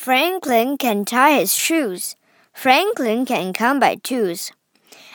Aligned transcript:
Franklin 0.00 0.78
can 0.78 1.04
tie 1.04 1.32
his 1.32 1.54
shoes. 1.54 2.16
Franklin 2.54 3.26
can 3.26 3.52
count 3.52 3.80
by 3.80 3.96
twos. 3.96 4.50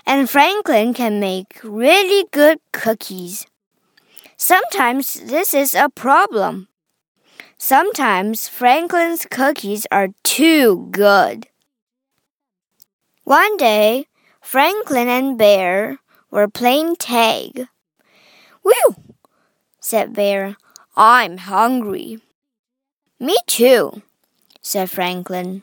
And 0.05 0.29
Franklin 0.29 0.93
can 0.93 1.19
make 1.19 1.59
really 1.63 2.27
good 2.29 2.59
cookies. 2.71 3.47
Sometimes 4.37 5.15
this 5.15 5.55
is 5.55 5.73
a 5.73 5.89
problem. 5.89 6.67
Sometimes 7.57 8.47
Franklin's 8.47 9.25
cookies 9.25 9.87
are 9.89 10.09
too 10.21 10.87
good. 10.91 11.47
One 13.23 13.57
day, 13.57 14.05
Franklin 14.39 15.07
and 15.07 15.35
Bear 15.35 15.97
were 16.29 16.47
playing 16.47 16.97
tag. 16.97 17.69
Whew, 18.61 18.95
said 19.79 20.13
Bear. 20.13 20.57
I'm 20.95 21.37
hungry. 21.39 22.19
Me 23.19 23.35
too, 23.47 24.03
said 24.65 24.89
Franklin. 24.89 25.61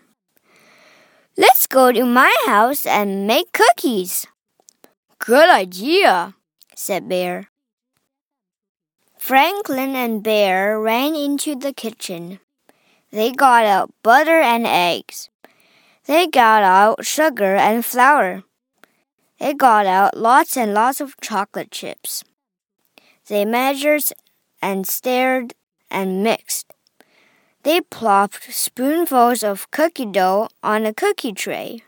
Let's 1.37 1.67
go 1.67 1.91
to 1.91 2.05
my 2.05 2.33
house 2.47 2.87
and 2.87 3.27
make 3.27 3.51
cookies. 3.51 4.29
Good 5.19 5.51
idea, 5.51 6.35
said 6.77 7.09
Bear. 7.09 7.51
Franklin 9.19 9.97
and 9.97 10.23
Bear 10.23 10.79
ran 10.79 11.17
into 11.17 11.57
the 11.57 11.73
kitchen. 11.73 12.39
They 13.11 13.33
got 13.33 13.65
out 13.65 13.93
butter 14.05 14.41
and 14.41 14.67
eggs. 14.67 15.29
They 16.07 16.29
got 16.29 16.63
out 16.63 17.05
sugar 17.05 17.57
and 17.57 17.85
flour. 17.85 18.45
They 19.41 19.53
got 19.53 19.87
out 19.87 20.17
lots 20.17 20.57
and 20.57 20.75
lots 20.75 21.01
of 21.01 21.17
chocolate 21.21 21.73
chips. 21.73 22.23
They 23.27 23.45
measured 23.45 24.05
and 24.63 24.87
stirred 24.87 25.55
and 25.91 26.23
mixed. 26.23 26.73
They 27.65 27.81
plopped 27.81 28.53
spoonfuls 28.53 29.45
of 29.45 29.71
cookie 29.71 30.07
dough 30.07 30.49
on 30.65 30.85
a 30.85 30.93
cookie 30.93 31.33
tray. 31.33 31.83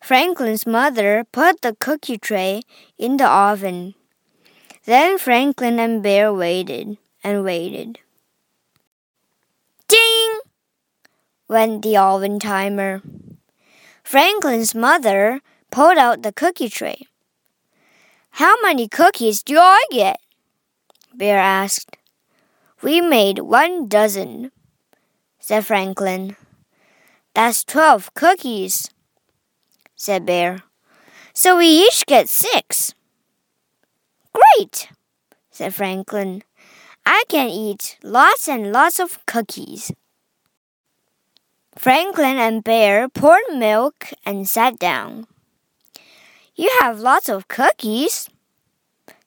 Franklin's 0.00 0.66
mother 0.66 1.24
put 1.32 1.62
the 1.62 1.74
cookie 1.80 2.18
tray 2.18 2.62
in 2.96 3.16
the 3.16 3.28
oven. 3.28 3.94
Then 4.84 5.18
Franklin 5.18 5.80
and 5.80 6.02
Bear 6.02 6.32
waited 6.32 6.98
and 7.24 7.44
waited. 7.44 7.98
Ding! 9.88 10.40
went 11.48 11.82
the 11.82 11.96
oven 11.96 12.38
timer. 12.38 13.02
Franklin's 14.04 14.74
mother 14.74 15.40
pulled 15.70 15.98
out 15.98 16.22
the 16.22 16.32
cookie 16.32 16.68
tray. 16.68 17.06
How 18.36 18.54
many 18.62 18.88
cookies 18.88 19.42
do 19.42 19.58
I 19.58 19.84
get? 19.90 20.20
Bear 21.14 21.38
asked. 21.38 21.96
We 22.82 23.00
made 23.00 23.38
one 23.38 23.86
dozen, 23.86 24.50
said 25.42 25.66
Franklin. 25.66 26.36
That's 27.34 27.64
twelve 27.64 28.14
cookies, 28.14 28.88
said 29.96 30.24
Bear. 30.24 30.62
So 31.34 31.58
we 31.58 31.66
each 31.66 32.06
get 32.06 32.28
six. 32.28 32.94
Great, 34.32 34.88
said 35.50 35.74
Franklin. 35.74 36.44
I 37.04 37.24
can 37.28 37.48
eat 37.48 37.98
lots 38.04 38.48
and 38.48 38.70
lots 38.70 39.00
of 39.00 39.18
cookies. 39.26 39.90
Franklin 41.76 42.38
and 42.38 42.62
Bear 42.62 43.08
poured 43.08 43.42
milk 43.52 44.10
and 44.24 44.48
sat 44.48 44.78
down. 44.78 45.26
You 46.54 46.70
have 46.80 47.00
lots 47.00 47.28
of 47.28 47.48
cookies, 47.48 48.30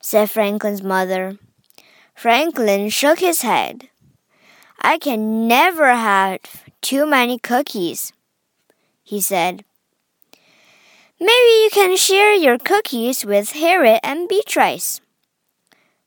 said 0.02 0.30
Franklin's 0.30 0.82
mother. 0.82 1.38
Franklin 2.14 2.88
shook 2.88 3.20
his 3.20 3.42
head. 3.42 3.90
I 4.86 5.00
can 5.00 5.48
never 5.48 5.96
have 5.96 6.38
too 6.80 7.08
many 7.08 7.40
cookies, 7.40 8.14
he 9.02 9.20
said. 9.20 9.66
Maybe 11.20 11.54
you 11.64 11.70
can 11.74 11.98
share 11.98 12.36
your 12.36 12.60
cookies 12.60 13.26
with 13.26 13.54
Harriet 13.54 14.02
and 14.04 14.30
Beatrice, 14.30 15.02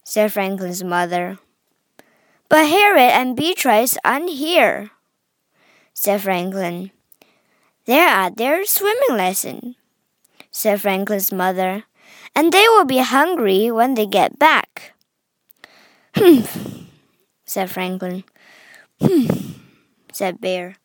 said 0.04 0.32
Franklin's 0.32 0.84
mother. 0.84 1.38
But 2.48 2.68
Harriet 2.68 3.10
and 3.18 3.34
Beatrice 3.34 3.98
aren't 4.04 4.30
here, 4.30 4.90
said 5.92 6.22
Franklin. 6.22 6.92
They're 7.84 8.06
at 8.06 8.36
their 8.36 8.64
swimming 8.64 9.18
lesson, 9.18 9.74
said 10.52 10.80
Franklin's 10.80 11.32
mother, 11.32 11.82
and 12.32 12.52
they 12.52 12.68
will 12.68 12.84
be 12.84 12.98
hungry 12.98 13.72
when 13.72 13.94
they 13.94 14.06
get 14.06 14.38
back. 14.38 14.94
Humph, 16.14 16.86
said 17.44 17.72
Franklin. 17.72 18.22
Humph, 19.00 19.60
said 20.12 20.40
Bear. 20.40 20.76